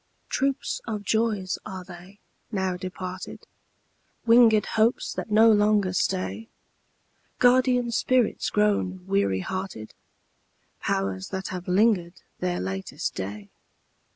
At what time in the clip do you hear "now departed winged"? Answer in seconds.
2.51-4.65